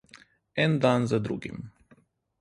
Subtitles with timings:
[0.55, 1.57] En dan za drugim.